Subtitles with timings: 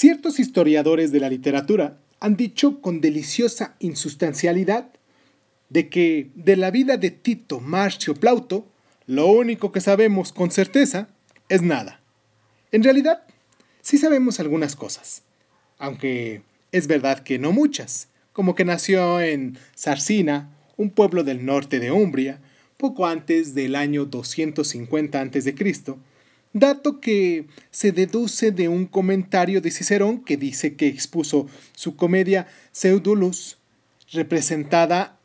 [0.00, 4.90] Ciertos historiadores de la literatura han dicho con deliciosa insustancialidad
[5.70, 8.68] de que de la vida de Tito Marcio Plauto,
[9.06, 11.08] lo único que sabemos con certeza
[11.48, 12.00] es nada.
[12.70, 13.24] En realidad,
[13.82, 15.24] sí sabemos algunas cosas,
[15.78, 21.80] aunque es verdad que no muchas, como que nació en Sarcina, un pueblo del norte
[21.80, 22.40] de Umbria,
[22.76, 25.54] poco antes del año 250 a.C.,
[26.58, 32.46] dato que se deduce de un comentario de Cicerón que dice que expuso su comedia
[32.72, 33.58] Pseudulus,
[34.12, 35.18] representada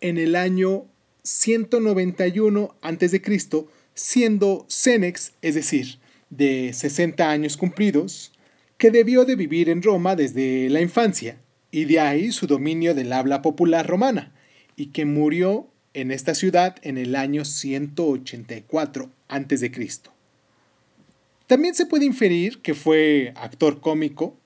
[0.00, 0.86] en el año
[1.22, 3.22] 191 a.C.,
[3.94, 5.98] siendo Cenex, es decir,
[6.30, 8.32] de 60 años cumplidos,
[8.76, 11.38] que debió de vivir en Roma desde la infancia,
[11.70, 14.32] y de ahí su dominio del habla popular romana,
[14.76, 19.70] y que murió en esta ciudad en el año 184 a.C.
[21.48, 24.36] También se puede inferir que fue actor cómico,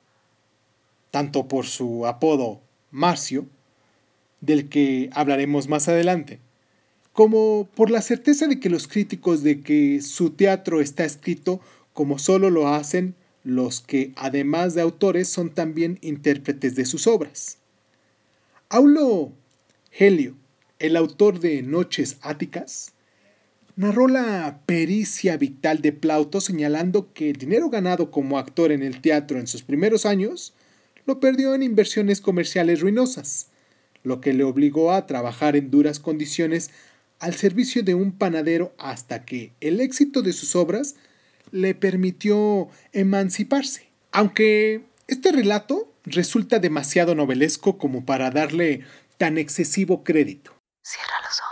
[1.10, 2.60] tanto por su apodo
[2.92, 3.46] Marcio,
[4.40, 6.38] del que hablaremos más adelante,
[7.12, 11.60] como por la certeza de que los críticos de que su teatro está escrito
[11.92, 17.58] como solo lo hacen los que, además de autores, son también intérpretes de sus obras.
[18.68, 19.32] Aulo
[19.90, 20.36] Helio,
[20.78, 22.92] el autor de Noches Áticas,
[23.76, 29.00] narró la pericia vital de Plauto señalando que el dinero ganado como actor en el
[29.00, 30.54] teatro en sus primeros años
[31.06, 33.48] lo perdió en inversiones comerciales ruinosas,
[34.02, 36.70] lo que le obligó a trabajar en duras condiciones
[37.18, 40.96] al servicio de un panadero hasta que el éxito de sus obras
[41.50, 43.88] le permitió emanciparse.
[44.10, 48.80] Aunque este relato resulta demasiado novelesco como para darle
[49.18, 50.52] tan excesivo crédito.
[50.82, 51.51] Cierra los ojos.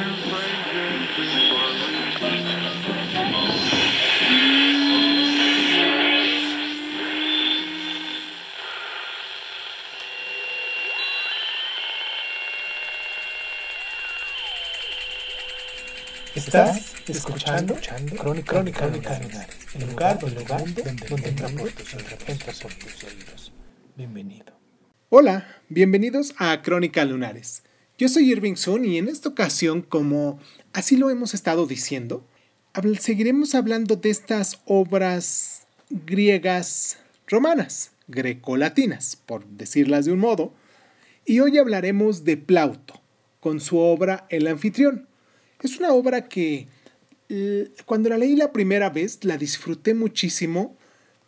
[16.33, 17.75] Estás escuchando,
[18.17, 23.51] Crónica, Crónica, el lugar, donde, donde, donde son tus oídos.
[23.97, 24.53] Bienvenido.
[25.09, 27.63] Hola, bienvenidos a Crónica Lunares.
[27.97, 30.39] Yo soy Irving Sun y en esta ocasión, como
[30.71, 32.25] así lo hemos estado diciendo,
[32.97, 40.53] seguiremos hablando de estas obras griegas romanas, grecolatinas, por decirlas de un modo,
[41.25, 43.01] y hoy hablaremos de Plauto,
[43.41, 45.10] con su obra El anfitrión
[45.67, 46.67] es una obra que
[47.85, 50.75] cuando la leí la primera vez la disfruté muchísimo,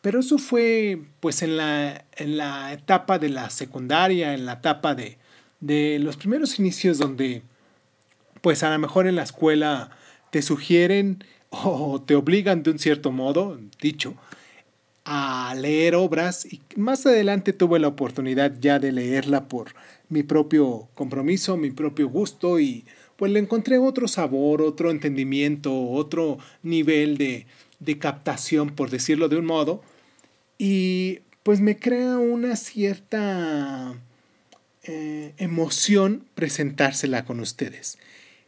[0.01, 4.95] pero eso fue pues en la, en la etapa de la secundaria, en la etapa
[4.95, 5.17] de,
[5.61, 7.41] de los primeros inicios donde
[8.41, 9.91] pues a lo mejor en la escuela
[10.29, 14.15] te sugieren o te obligan de un cierto modo, dicho,
[15.05, 19.73] a leer obras y más adelante tuve la oportunidad ya de leerla por
[20.09, 22.85] mi propio compromiso, mi propio gusto y
[23.17, 27.45] pues le encontré otro sabor, otro entendimiento, otro nivel de,
[27.99, 29.83] captación, por decirlo de un modo,
[30.57, 33.93] y pues me crea una cierta
[34.83, 37.97] eh, emoción presentársela con ustedes.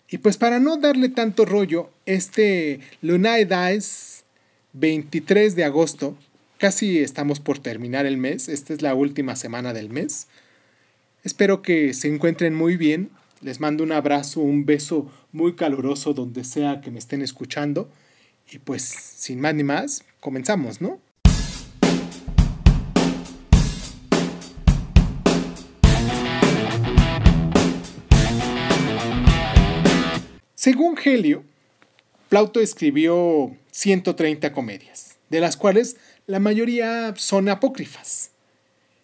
[0.09, 4.24] Y pues para no darle tanto rollo, este Lunae Dice
[4.74, 6.18] 23 de agosto,
[6.58, 10.28] casi estamos por terminar el mes, esta es la última semana del mes.
[11.24, 13.09] Espero que se encuentren muy bien
[13.45, 17.91] les mando un abrazo, un beso muy caluroso donde sea que me estén escuchando.
[18.51, 21.00] Y pues, sin más ni más, comenzamos, ¿no?
[30.56, 31.44] Según Helio,
[32.29, 38.31] Plauto escribió 130 comedias, de las cuales la mayoría son apócrifas.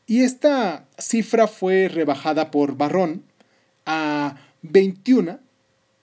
[0.07, 3.29] Y esta cifra fue rebajada por Barrón
[3.93, 5.39] a 21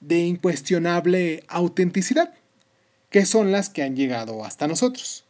[0.01, 2.35] de incuestionable autenticidad,
[3.09, 5.25] que son las que han llegado hasta nosotros.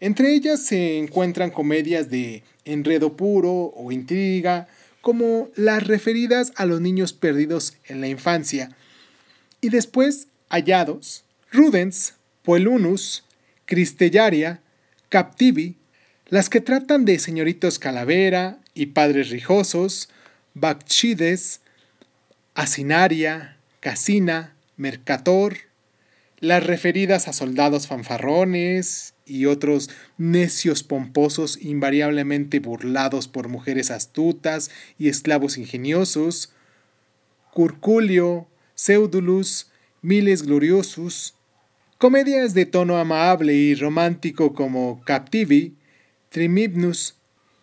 [0.00, 4.66] Entre ellas se encuentran comedias de enredo puro o intriga,
[5.00, 8.76] como las referidas a los niños perdidos en la infancia,
[9.60, 13.22] y después hallados, Rudens, Poelunus,
[13.64, 14.60] Cristellaria,
[15.08, 15.76] Captivi,
[16.26, 20.08] las que tratan de señoritos calavera y padres rijosos,
[20.54, 21.60] Bacchides,
[22.56, 25.58] Asinaria, Casina, Mercator,
[26.38, 35.10] las referidas a soldados fanfarrones y otros necios pomposos invariablemente burlados por mujeres astutas y
[35.10, 36.54] esclavos ingeniosos,
[37.52, 39.70] Curculio, Pseudulus,
[40.00, 41.34] Miles Gloriosus,
[41.98, 45.74] comedias de tono amable y romántico como Captivi,
[46.30, 47.15] Trimibnus,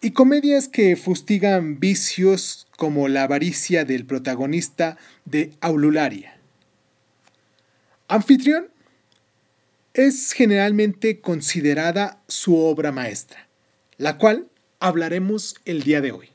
[0.03, 6.38] y comedias que fustigan vicios como la avaricia del protagonista de Aulularia.
[8.09, 8.67] Anfitrión
[9.94, 13.47] es generalmente considerada su obra maestra,
[13.97, 14.50] la cual
[14.81, 16.32] hablaremos el día de hoy.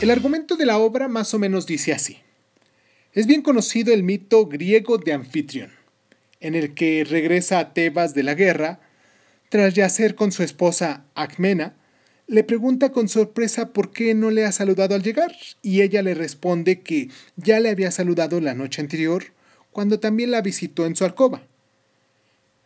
[0.00, 2.16] El argumento de la obra más o menos dice así.
[3.12, 5.72] Es bien conocido el mito griego de Anfitrión,
[6.40, 8.80] en el que regresa a Tebas de la guerra,
[9.50, 11.74] tras yacer con su esposa Acmena,
[12.26, 16.14] le pregunta con sorpresa por qué no le ha saludado al llegar, y ella le
[16.14, 19.24] responde que ya le había saludado la noche anterior,
[19.70, 21.42] cuando también la visitó en su alcoba.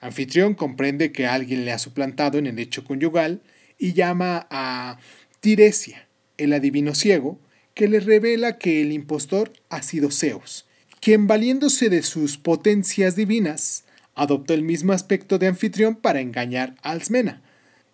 [0.00, 3.42] Anfitrión comprende que alguien le ha suplantado en el hecho conyugal
[3.76, 4.98] y llama a
[5.40, 6.03] Tiresia,
[6.38, 7.38] el adivino ciego,
[7.74, 10.66] que le revela que el impostor ha sido Zeus,
[11.00, 13.84] quien valiéndose de sus potencias divinas,
[14.14, 17.42] adoptó el mismo aspecto de anfitrión para engañar a Alcmena.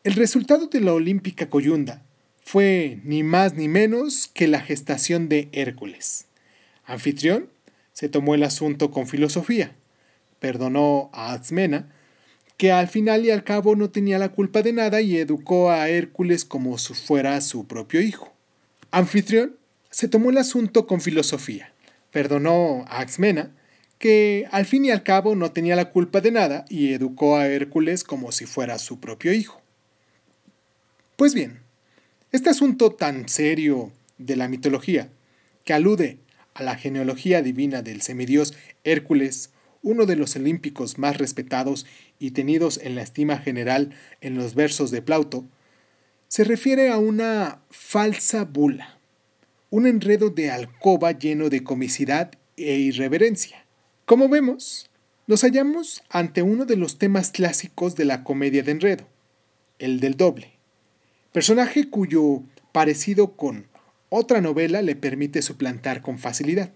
[0.04, 2.02] El resultado de la olímpica coyunda
[2.42, 6.26] fue ni más ni menos que la gestación de Hércules.
[6.84, 7.48] Anfitrión
[7.93, 9.76] se tomó el asunto con filosofía,
[10.38, 11.94] perdonó a Alcmena,
[12.60, 15.88] que al final y al cabo no tenía la culpa de nada y educó a
[15.88, 18.34] Hércules como si fuera su propio hijo.
[18.90, 19.56] Anfitrión
[19.88, 21.72] se tomó el asunto con filosofía,
[22.10, 23.50] perdonó a Axmena,
[23.98, 27.46] que al fin y al cabo no tenía la culpa de nada y educó a
[27.48, 29.62] Hércules como si fuera su propio hijo.
[31.16, 31.60] Pues bien,
[32.30, 35.08] este asunto tan serio de la mitología,
[35.64, 36.18] que alude
[36.52, 38.52] a la genealogía divina del semidios
[38.84, 39.48] Hércules,
[39.82, 41.87] uno de los olímpicos más respetados
[42.19, 45.44] y tenidos en la estima general en los versos de Plauto,
[46.29, 48.99] se refiere a una falsa bula,
[49.71, 53.65] un enredo de alcoba lleno de comicidad e irreverencia.
[54.05, 54.91] Como vemos,
[55.27, 59.09] nos hallamos ante uno de los temas clásicos de la comedia de enredo,
[59.79, 60.53] el del doble,
[61.32, 62.43] personaje cuyo
[62.73, 63.67] parecido con
[64.09, 66.73] otra novela le permite suplantar con facilidad.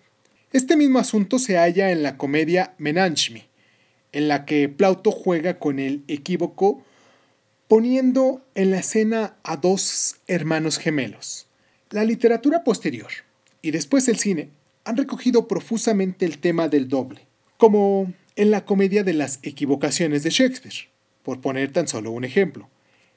[0.55, 3.43] Este mismo asunto se halla en la comedia Menanchmi,
[4.13, 6.81] en la que Plauto juega con el equívoco
[7.67, 11.49] poniendo en la escena a dos hermanos gemelos.
[11.91, 13.09] La literatura posterior
[13.63, 14.51] y después el cine
[14.85, 20.31] han recogido profusamente el tema del doble, como en la comedia de las equivocaciones de
[20.31, 20.89] Shakespeare,
[21.25, 22.69] por poner tan solo un ejemplo.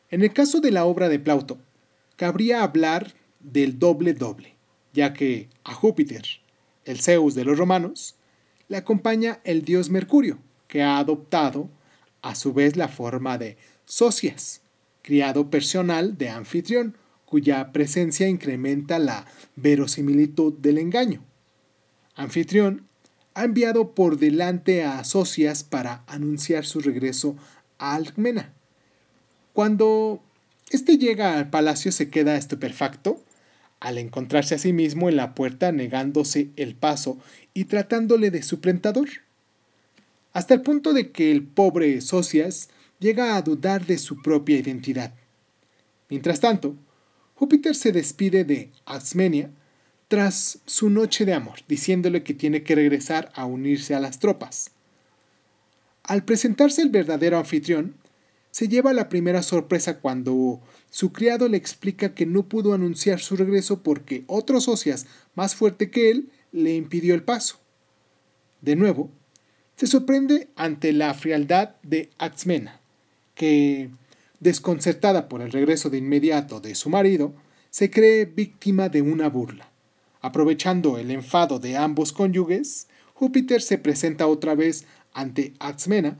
[0.10, 1.60] En el caso de la obra de Plauto,
[2.16, 4.56] cabría hablar del doble doble,
[4.92, 6.24] ya que a Júpiter,
[6.88, 8.16] el Zeus de los romanos,
[8.70, 11.70] le acompaña el dios Mercurio, que ha adoptado
[12.22, 14.62] a su vez la forma de Socias,
[15.02, 19.26] criado personal de anfitrión, cuya presencia incrementa la
[19.56, 21.24] verosimilitud del engaño.
[22.16, 22.88] Anfitrión
[23.34, 27.36] ha enviado por delante a Socias para anunciar su regreso
[27.78, 28.54] a Alcmena.
[29.54, 30.22] Cuando
[30.70, 33.22] éste llega al palacio se queda estupefacto
[33.80, 37.18] al encontrarse a sí mismo en la puerta negándose el paso
[37.54, 39.10] y tratándole de suplentador.
[40.34, 42.70] Hasta el punto de que el pobre Socias
[43.00, 45.14] llega a dudar de su propia identidad.
[46.10, 46.76] Mientras tanto,
[47.36, 49.52] Júpiter se despide de Asmenia
[50.08, 54.72] tras su noche de amor, diciéndole que tiene que regresar a unirse a las tropas.
[56.04, 57.96] Al presentarse el verdadero anfitrión,
[58.58, 63.36] se lleva la primera sorpresa cuando su criado le explica que no pudo anunciar su
[63.36, 67.60] regreso porque otro socias más fuerte que él le impidió el paso.
[68.62, 69.12] De nuevo,
[69.76, 72.80] se sorprende ante la frialdad de Axmena,
[73.36, 73.92] que,
[74.40, 77.36] desconcertada por el regreso de inmediato de su marido,
[77.70, 79.70] se cree víctima de una burla.
[80.20, 86.18] Aprovechando el enfado de ambos cónyuges, Júpiter se presenta otra vez ante Axmena,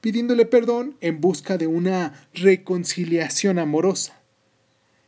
[0.00, 4.20] pidiéndole perdón en busca de una reconciliación amorosa.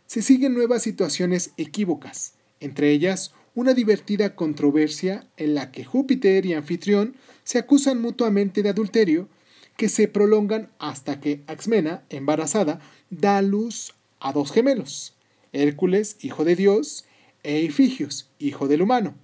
[0.06, 6.54] Se siguen nuevas situaciones equívocas, entre ellas una divertida controversia en la que Júpiter y
[6.54, 9.28] Anfitrión se acusan mutuamente de adulterio
[9.76, 12.80] que se prolongan hasta que Axmena, embarazada,
[13.10, 15.14] da luz a dos gemelos,
[15.52, 17.04] Hércules, hijo de Dios,
[17.42, 19.14] e Ifigios, hijo del humano,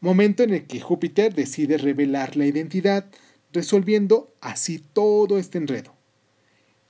[0.00, 3.06] momento en el que Júpiter decide revelar la identidad,
[3.54, 5.94] resolviendo así todo este enredo.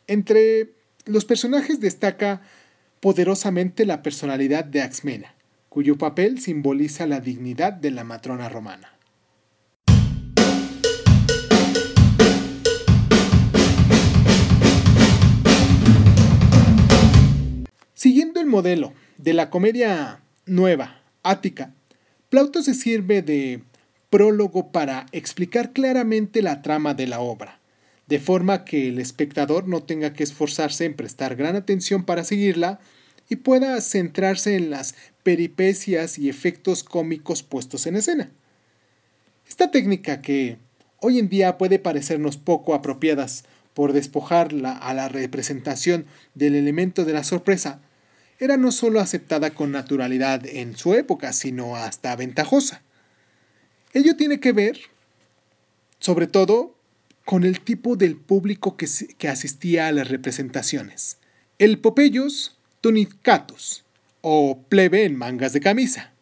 [0.09, 0.73] Entre
[1.05, 2.43] los personajes destaca
[3.01, 5.35] poderosamente la personalidad de Axmena,
[5.69, 8.91] cuyo papel simboliza la dignidad de la matrona romana.
[17.93, 21.75] Siguiendo el modelo de la comedia nueva, ática,
[22.29, 23.63] Plauto se sirve de
[24.15, 27.59] prólogo para explicar claramente la trama de la obra,
[28.07, 32.79] de forma que el espectador no tenga que esforzarse en prestar gran atención para seguirla
[33.29, 34.95] y pueda centrarse en las
[35.25, 38.31] peripecias y efectos cómicos puestos en escena.
[39.49, 40.59] Esta técnica que
[41.01, 43.43] hoy en día puede parecernos poco apropiadas
[43.75, 47.81] por despojarla a la representación del elemento de la sorpresa,
[48.39, 52.85] era no solo aceptada con naturalidad en su época, sino hasta ventajosa.
[53.95, 54.79] Ello tiene que ver,
[56.01, 56.77] sobre todo,
[57.25, 61.19] con el tipo del público que, asistía a las representaciones.
[61.59, 63.85] El Popeyos tunicatus,
[64.21, 66.13] o plebe en mangas de camisa,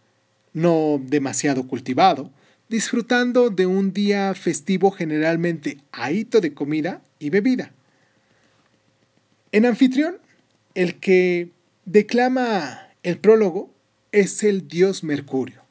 [0.53, 2.31] no demasiado cultivado,
[2.69, 7.73] disfrutando de un día festivo generalmente ahito de comida y bebida.
[9.51, 10.19] En anfitrión,
[10.75, 11.51] el que
[11.87, 13.75] declama el prólogo
[14.13, 15.62] es el dios Mercurio.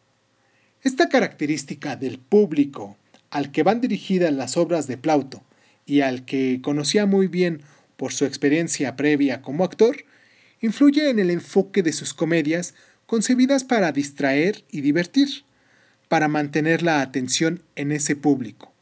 [0.83, 2.97] Esta característica del público
[3.29, 5.43] al que van dirigidas las obras de Plauto
[5.85, 7.61] y al que conocía muy bien
[7.97, 9.97] por su experiencia previa como actor,
[10.59, 12.73] influye en el enfoque de sus comedias
[13.05, 15.43] concebidas para distraer y divertir,
[16.07, 18.73] para mantener la atención en ese público.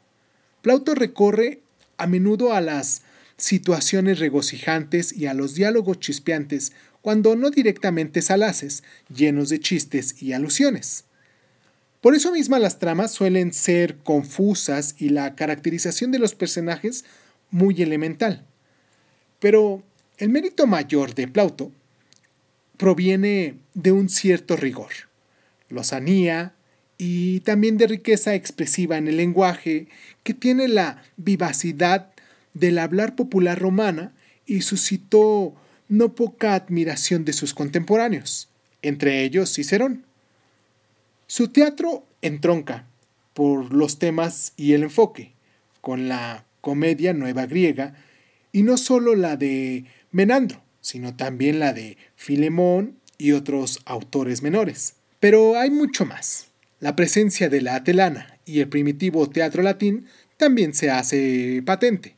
[0.62, 1.60] Plauto recorre
[1.98, 3.02] a menudo a las
[3.36, 10.32] situaciones regocijantes y a los diálogos chispeantes cuando no directamente salaces, llenos de chistes y
[10.32, 11.04] alusiones.
[12.00, 17.04] Por eso misma las tramas suelen ser confusas y la caracterización de los personajes
[17.50, 18.46] muy elemental.
[19.38, 19.82] Pero
[20.16, 21.72] el mérito mayor de Plauto
[22.78, 24.92] proviene de un cierto rigor,
[25.68, 26.54] lozanía
[26.96, 29.88] y también de riqueza expresiva en el lenguaje
[30.22, 32.12] que tiene la vivacidad
[32.54, 34.12] del hablar popular romana
[34.46, 35.54] y suscitó
[35.88, 38.48] no poca admiración de sus contemporáneos,
[38.80, 40.09] entre ellos Cicerón.
[41.30, 42.88] Su teatro entronca
[43.34, 45.30] por los temas y el enfoque,
[45.80, 47.94] con la comedia nueva griega,
[48.50, 54.94] y no solo la de Menandro, sino también la de Filemón y otros autores menores.
[55.20, 56.48] Pero hay mucho más.
[56.80, 60.06] La presencia de la atelana y el primitivo teatro latín
[60.36, 62.16] también se hace patente.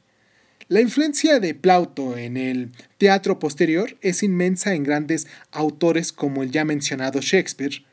[0.68, 6.50] La influencia de Plauto en el teatro posterior es inmensa en grandes autores como el
[6.50, 7.84] ya mencionado Shakespeare.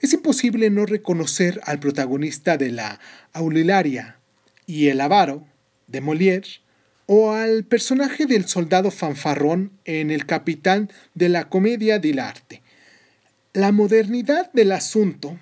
[0.00, 3.00] Es imposible no reconocer al protagonista de la
[3.32, 4.18] Aurilaria
[4.66, 5.46] y el avaro
[5.86, 6.60] de Molière
[7.06, 12.62] o al personaje del soldado fanfarrón en El capitán de la comedia del arte.
[13.52, 15.38] La modernidad del asunto,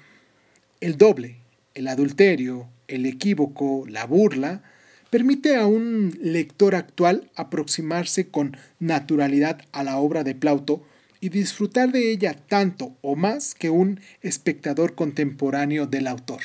[0.80, 1.36] el doble,
[1.74, 4.62] el adulterio, el equívoco, la burla,
[5.10, 10.84] permite a un lector actual aproximarse con naturalidad a la obra de Plauto
[11.22, 16.40] y disfrutar de ella tanto o más que un espectador contemporáneo del autor.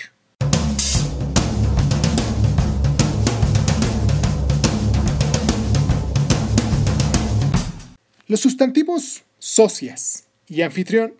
[8.27, 11.15] Los sustantivos socias y anfitrión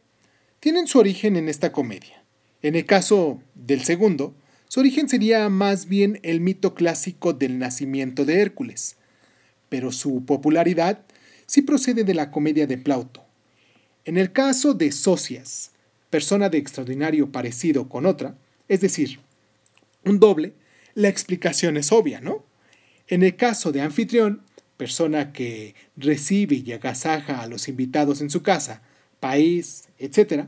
[0.60, 2.24] tienen su origen en esta comedia.
[2.62, 4.36] En el caso del segundo,
[4.68, 8.98] su origen sería más bien el mito clásico del nacimiento de Hércules,
[9.68, 11.04] pero su popularidad
[11.48, 13.27] sí procede de la comedia de Plauto.
[14.08, 15.72] En el caso de Socias,
[16.10, 18.38] persona de extraordinario parecido con otra,
[18.70, 19.20] es decir,
[20.06, 20.54] un doble,
[20.94, 22.46] la explicación es obvia, ¿no?
[23.10, 24.44] En el caso de anfitrión,
[24.78, 28.82] persona que recibe y agasaja a los invitados en su casa,
[29.20, 30.46] país, etc.,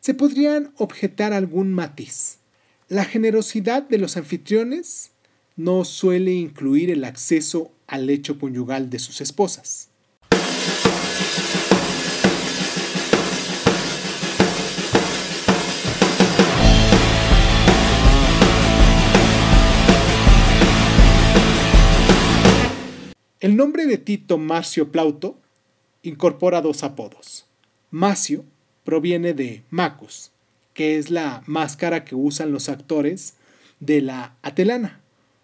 [0.00, 2.36] se podrían objetar algún matiz.
[2.88, 5.12] La generosidad de los anfitriones
[5.56, 9.89] no suele incluir el acceso al lecho conyugal de sus esposas.
[23.40, 25.38] El nombre de Tito Marcio Plauto
[26.02, 27.46] incorpora dos apodos.
[27.90, 28.44] Macio
[28.84, 30.30] proviene de Macus,
[30.74, 33.36] que es la máscara que usan los actores
[33.80, 35.00] de la atelana,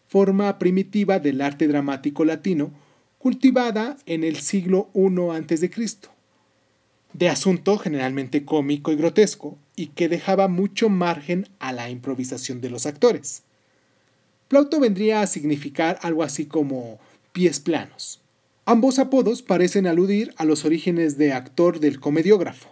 [0.07, 2.71] forma primitiva del arte dramático latino
[3.17, 5.71] cultivada en el siglo I a.C.,
[7.15, 12.69] de asunto generalmente cómico y grotesco, y que dejaba mucho margen a la improvisación de
[12.69, 13.43] los actores.
[14.49, 17.01] Plauto vendría a significar algo así como
[17.37, 18.23] pies planos,
[18.65, 22.71] Ambos apodos parecen aludir a los orígenes de actor del comediógrafo.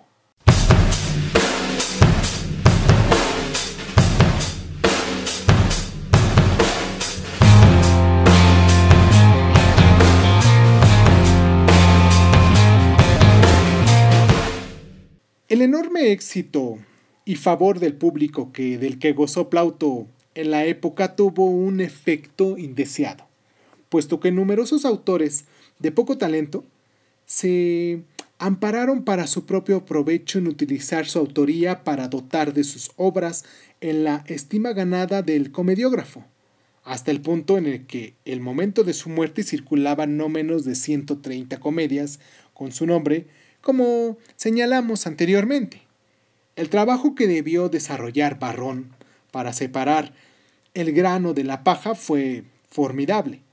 [15.50, 16.78] El enorme éxito
[17.26, 22.56] y favor del público que, del que gozó Plauto en la época tuvo un efecto
[22.56, 23.26] indeseado,
[23.94, 25.44] puesto que numerosos autores
[25.78, 26.64] de poco talento
[27.26, 28.02] se
[28.40, 33.44] ampararon para su propio provecho en utilizar su autoría para dotar de sus obras
[33.80, 36.24] en la estima ganada del comediógrafo,
[36.82, 40.74] hasta el punto en el que el momento de su muerte circulaban no menos de
[40.74, 42.18] 130 comedias
[42.52, 43.28] con su nombre,
[43.60, 45.82] como señalamos anteriormente.
[46.56, 48.90] El trabajo que debió desarrollar Barrón
[49.30, 50.14] para separar
[50.74, 53.43] el grano de la paja fue formidable,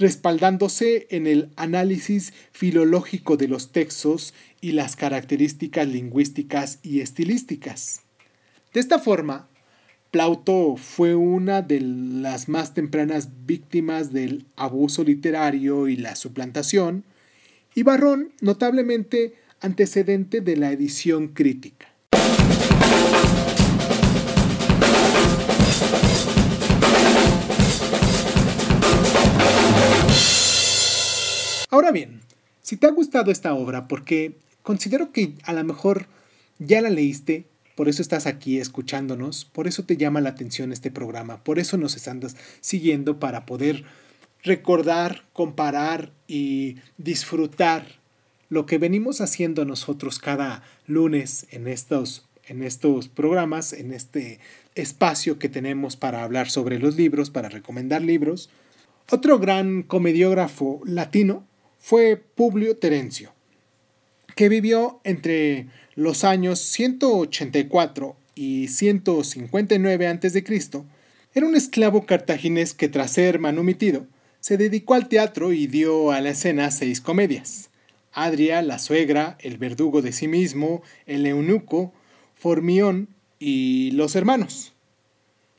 [0.00, 8.00] respaldándose en el análisis filológico de los textos y las características lingüísticas y estilísticas.
[8.72, 9.48] De esta forma,
[10.10, 17.04] Plauto fue una de las más tempranas víctimas del abuso literario y la suplantación,
[17.74, 21.89] y Barrón notablemente antecedente de la edición crítica.
[31.92, 32.20] Bien,
[32.62, 36.06] si te ha gustado esta obra, porque considero que a lo mejor
[36.58, 40.90] ya la leíste, por eso estás aquí escuchándonos, por eso te llama la atención este
[40.90, 43.84] programa, por eso nos estás siguiendo para poder
[44.42, 47.98] recordar, comparar y disfrutar
[48.48, 54.38] lo que venimos haciendo nosotros cada lunes en estos, en estos programas, en este
[54.74, 58.50] espacio que tenemos para hablar sobre los libros, para recomendar libros.
[59.10, 61.49] Otro gran comediógrafo latino
[61.80, 63.32] fue Publio Terencio,
[64.36, 70.44] que vivió entre los años 184 y 159 a.C.
[71.34, 74.06] Era un esclavo cartaginés que tras ser manumitido,
[74.40, 77.70] se dedicó al teatro y dio a la escena seis comedias.
[78.12, 81.92] Adria, la suegra, el verdugo de sí mismo, el eunuco,
[82.34, 84.72] Formión y los hermanos.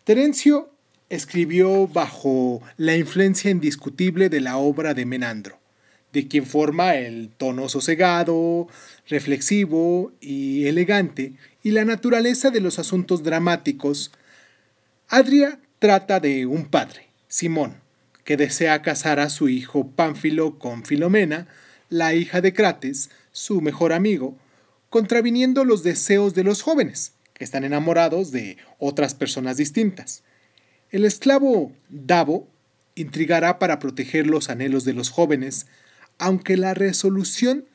[0.04, 0.72] Terencio
[1.10, 5.61] escribió bajo la influencia indiscutible de la obra de Menandro,
[6.14, 8.68] de quien forma el tono sosegado,
[9.08, 14.12] reflexivo y elegante, y la naturaleza de los asuntos dramáticos.
[15.08, 17.76] Adria trata de un padre, Simón,
[18.24, 21.48] que desea casar a su hijo Pánfilo con Filomena,
[21.90, 24.38] la hija de Crates, su mejor amigo,
[24.90, 30.24] contraviniendo los deseos de los jóvenes, que están enamorados de otras personas distintas.
[30.92, 32.48] El esclavo Davo
[32.96, 35.68] intrigará para proteger los anhelos de los jóvenes,
[36.18, 37.66] aunque la resolución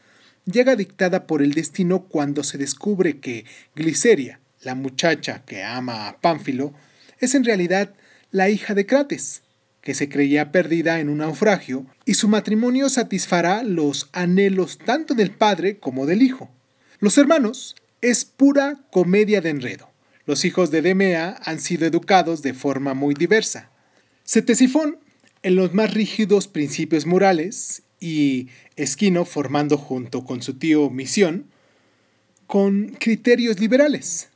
[0.44, 3.44] llega dictada por el destino cuando se descubre que
[3.74, 6.72] Gliceria, la muchacha que ama a Pánfilo,
[7.18, 7.94] es en realidad
[8.30, 9.42] la hija de Crates,
[9.80, 15.30] que se creía perdida en un naufragio, y su matrimonio satisfará los anhelos tanto del
[15.30, 16.50] padre como del hijo.
[16.98, 19.90] Los hermanos es pura comedia de enredo.
[20.26, 23.70] Los hijos de Demea han sido educados de forma muy diversa.
[24.24, 24.98] Cetesifón
[25.42, 31.46] en los más rígidos principios morales y Esquino formando junto con su tío Misión
[32.46, 34.28] con criterios liberales.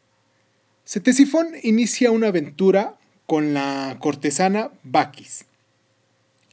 [0.85, 2.97] Cetesifón inicia una aventura
[3.27, 5.45] con la cortesana Baquis.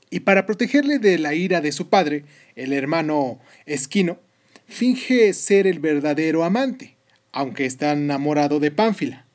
[0.09, 2.23] Y para protegerle de la ira de su padre,
[2.55, 4.19] el hermano Esquino,
[4.67, 6.95] finge ser el verdadero amante,
[7.31, 9.25] aunque está enamorado de Pánfila.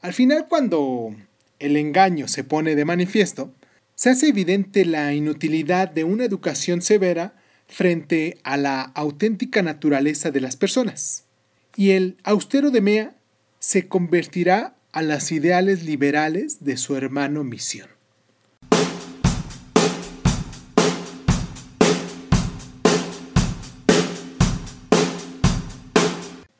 [0.00, 1.14] Al final, cuando
[1.58, 3.52] el engaño se pone de manifiesto,
[4.00, 7.34] se hace evidente la inutilidad de una educación severa
[7.68, 11.26] frente a la auténtica naturaleza de las personas.
[11.76, 13.14] Y el austero de Mea
[13.58, 17.90] se convertirá a las ideales liberales de su hermano Misión.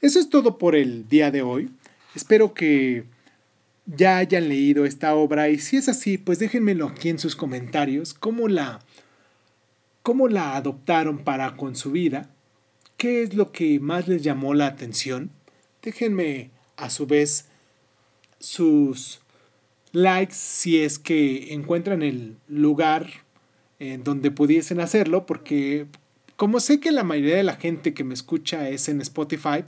[0.03, 1.71] Eso es todo por el día de hoy.
[2.15, 3.05] Espero que
[3.97, 5.49] ya hayan leído esta obra.
[5.49, 8.81] Y si es así, pues déjenmelo aquí en sus comentarios, cómo la,
[10.03, 12.31] cómo la adoptaron para con su vida,
[12.97, 15.31] qué es lo que más les llamó la atención.
[15.83, 17.47] Déjenme a su vez
[18.39, 19.21] sus
[19.93, 23.09] likes si es que encuentran el lugar
[23.79, 25.87] en donde pudiesen hacerlo, porque
[26.37, 29.65] como sé que la mayoría de la gente que me escucha es en Spotify,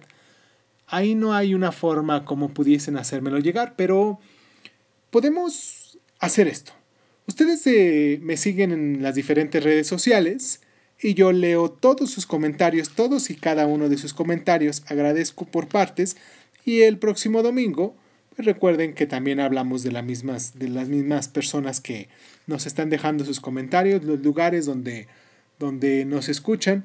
[0.92, 4.20] ahí no hay una forma como pudiesen hacérmelo llegar, pero
[5.10, 6.72] podemos hacer esto.
[7.26, 10.60] Ustedes eh, me siguen en las diferentes redes sociales,
[11.02, 15.68] y yo leo todos sus comentarios, todos y cada uno de sus comentarios, agradezco por
[15.68, 16.16] partes
[16.64, 17.96] y el próximo domingo
[18.34, 22.08] pues recuerden que también hablamos de, las mismas, de las mismas personas que
[22.46, 25.06] nos están dejando sus comentarios, los lugares donde,
[25.58, 26.84] donde nos escuchan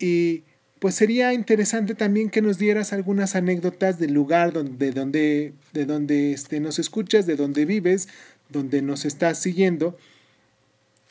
[0.00, 0.42] y
[0.80, 6.32] pues sería interesante también que nos dieras algunas anécdotas del lugar donde, donde, de donde
[6.32, 8.08] este, nos escuchas, de donde vives,
[8.48, 9.98] donde nos estás siguiendo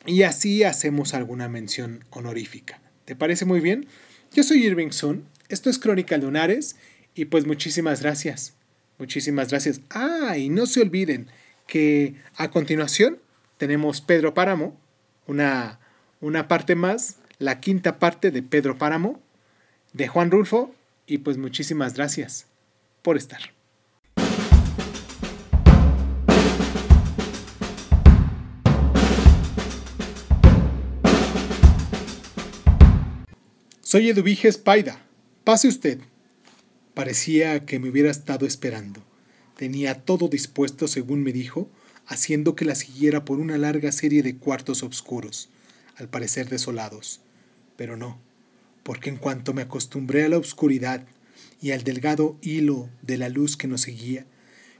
[0.06, 2.80] y así hacemos alguna mención honorífica.
[3.04, 3.86] ¿Te parece muy bien?
[4.32, 6.74] Yo soy Irving Sun, esto es Crónica Lunares
[7.14, 8.54] y pues muchísimas gracias.
[8.98, 9.80] Muchísimas gracias.
[9.88, 11.28] Ah, y no se olviden
[11.68, 13.18] que a continuación
[13.56, 14.76] tenemos Pedro Páramo,
[15.28, 15.78] una,
[16.20, 19.20] una parte más, la quinta parte de Pedro Páramo,
[19.92, 20.74] de Juan Rulfo,
[21.06, 22.46] y pues muchísimas gracias
[23.02, 23.40] por estar.
[33.82, 35.02] Soy Eduviges Paida.
[35.42, 35.98] Pase usted.
[36.94, 39.02] Parecía que me hubiera estado esperando.
[39.56, 41.68] Tenía todo dispuesto, según me dijo,
[42.06, 45.48] haciendo que la siguiera por una larga serie de cuartos oscuros,
[45.96, 47.20] al parecer desolados.
[47.76, 48.20] Pero no,
[48.90, 51.06] porque en cuanto me acostumbré a la oscuridad
[51.62, 54.26] y al delgado hilo de la luz que nos seguía,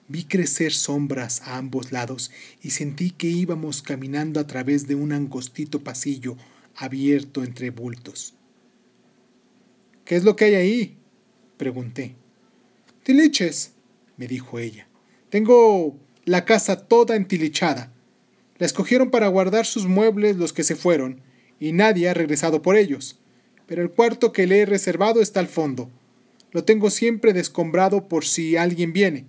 [0.09, 5.13] vi crecer sombras a ambos lados y sentí que íbamos caminando a través de un
[5.13, 6.37] angostito pasillo
[6.75, 8.35] abierto entre bultos.
[10.05, 10.97] ¿Qué es lo que hay ahí?
[11.57, 12.17] pregunté.
[13.05, 13.75] Tiliches,
[14.17, 14.89] me dijo ella.
[15.29, 17.93] Tengo la casa toda entilichada.
[18.59, 21.21] La escogieron para guardar sus muebles los que se fueron,
[21.61, 23.20] y nadie ha regresado por ellos.
[23.71, 25.89] Pero el cuarto que le he reservado está al fondo.
[26.51, 29.27] Lo tengo siempre descombrado por si alguien viene.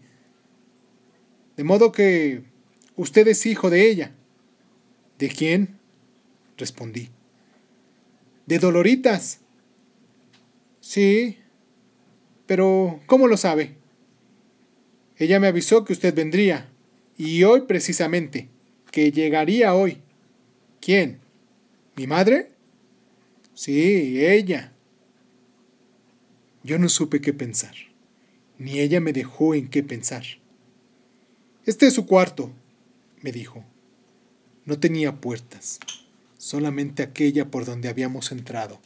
[1.57, 2.41] De modo que
[2.95, 4.15] usted es hijo de ella.
[5.19, 5.77] ¿De quién?
[6.57, 7.09] respondí.
[8.47, 9.41] De Doloritas,
[10.79, 11.37] Sí.
[12.47, 13.75] Pero, ¿cómo lo sabe?
[15.17, 16.67] Ella me avisó que usted vendría.
[17.15, 18.49] Y hoy precisamente.
[18.89, 19.99] Que llegaría hoy.
[20.79, 21.19] ¿Quién?
[21.95, 22.50] ¿Mi madre?
[23.53, 24.73] Sí, ella.
[26.63, 27.75] Yo no supe qué pensar.
[28.57, 30.23] Ni ella me dejó en qué pensar.
[31.65, 32.51] Este es su cuarto,
[33.21, 33.63] me dijo.
[34.65, 35.79] No tenía puertas,
[36.37, 38.79] solamente aquella por donde habíamos entrado.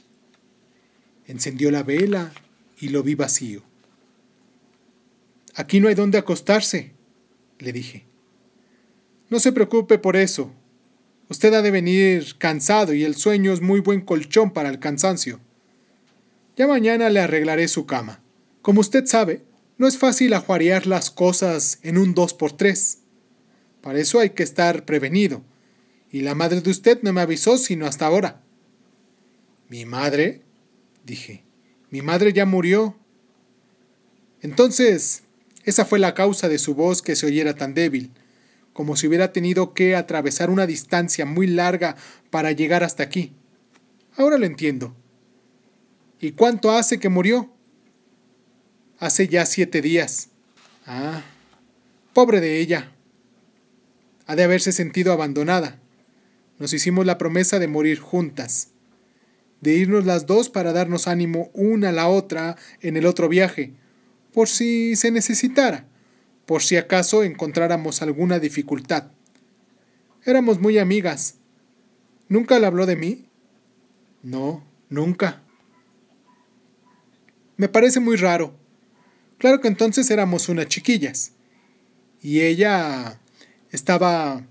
[1.28, 2.34] Encendió la vela
[2.80, 3.64] y lo vi vacío.
[5.56, 6.92] Aquí no hay dónde acostarse,
[7.60, 8.06] le dije.
[9.30, 10.52] No se preocupe por eso.
[11.30, 15.40] Usted ha de venir cansado y el sueño es muy buen colchón para el cansancio.
[16.56, 18.22] Ya mañana le arreglaré su cama.
[18.62, 19.44] Como usted sabe,
[19.78, 23.00] no es fácil ajuarear las cosas en un dos por tres.
[23.82, 25.44] Para eso hay que estar prevenido.
[26.12, 28.42] Y la madre de usted no me avisó sino hasta ahora.
[29.68, 30.42] ¿Mi madre?
[31.06, 31.44] dije.
[31.90, 32.96] Mi madre ya murió.
[34.42, 35.24] Entonces,
[35.64, 38.12] esa fue la causa de su voz que se oyera tan débil,
[38.76, 41.96] como si hubiera tenido que atravesar una distancia muy larga
[42.30, 43.32] para llegar hasta aquí.
[44.18, 44.94] Ahora lo entiendo.
[46.20, 47.50] ¿Y cuánto hace que murió?
[49.00, 50.28] Hace ya siete días.
[50.86, 51.24] Ah,
[52.14, 52.92] pobre de ella.
[54.28, 55.80] Ha de haberse sentido abandonada.
[56.60, 58.72] Nos hicimos la promesa de morir juntas
[59.62, 63.72] de irnos las dos para darnos ánimo una a la otra en el otro viaje,
[64.32, 65.88] por si se necesitara,
[66.46, 69.12] por si acaso encontráramos alguna dificultad.
[70.24, 71.36] Éramos muy amigas.
[72.30, 73.26] ¿Nunca le habló de mí?
[74.24, 75.44] No, nunca.
[77.58, 78.56] Me parece muy raro.
[79.38, 81.34] Claro que entonces éramos unas chiquillas.
[82.22, 83.20] Y ella
[83.72, 84.44] estaba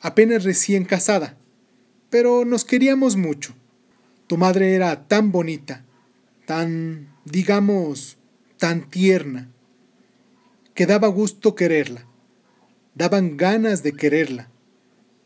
[0.00, 1.36] apenas recién casada,
[2.08, 3.54] pero nos queríamos mucho.
[4.26, 5.84] Tu madre era tan bonita,
[6.46, 8.18] tan, digamos,
[8.58, 9.48] tan tierna,
[10.74, 12.06] que daba gusto quererla,
[12.94, 14.50] daban ganas de quererla,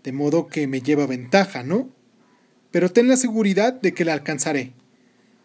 [0.02, 1.90] de modo que me lleva ventaja, ¿no?
[2.70, 4.72] Pero ten la seguridad de que la alcanzaré.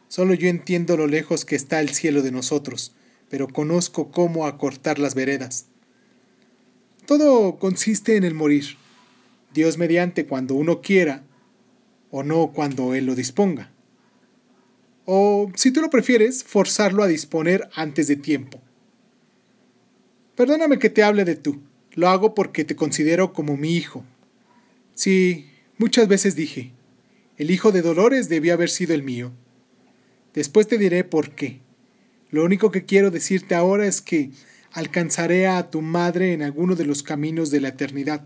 [0.07, 2.95] Solo yo entiendo lo lejos que está el cielo de nosotros,
[3.29, 5.67] pero conozco cómo acortar las veredas.
[7.05, 8.77] Todo consiste en el morir.
[9.53, 11.23] Dios mediante, cuando uno quiera,
[12.11, 13.71] o no cuando él lo disponga.
[15.05, 18.61] O, si tú lo prefieres, forzarlo a disponer antes de tiempo.
[20.39, 21.59] Perdóname que te hable de tú,
[21.95, 24.05] lo hago porque te considero como mi hijo.
[24.95, 26.71] Sí, muchas veces dije,
[27.35, 29.33] el hijo de Dolores debió haber sido el mío.
[30.33, 31.59] Después te diré por qué.
[32.31, 34.31] Lo único que quiero decirte ahora es que
[34.71, 38.23] alcanzaré a tu madre en alguno de los caminos de la eternidad.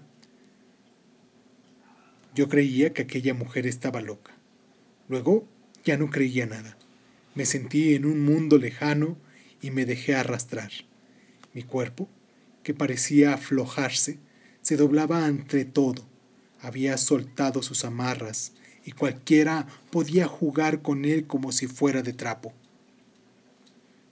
[2.36, 4.36] Yo creía que aquella mujer estaba loca.
[5.10, 5.48] Luego
[5.84, 6.78] Ya no creía nada.
[7.34, 9.18] Me sentí en un mundo lejano
[9.64, 10.70] y me dejé arrastrar.
[11.54, 12.08] Mi cuerpo,
[12.64, 14.18] que parecía aflojarse,
[14.62, 16.06] se doblaba ante todo.
[16.62, 18.54] Había soltado sus amarras
[18.86, 22.54] y cualquiera podía jugar con él como si fuera de trapo.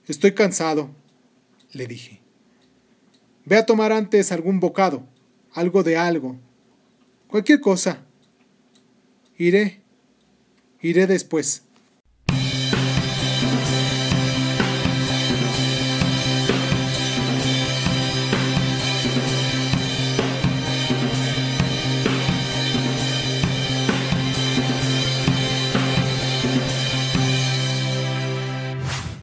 [0.06, 0.90] Estoy cansado,
[1.72, 2.20] le dije.
[3.44, 5.04] Ve a tomar antes algún bocado,
[5.52, 6.36] algo de algo,
[7.28, 8.04] cualquier cosa.
[9.36, 9.80] Iré,
[10.80, 11.62] iré después.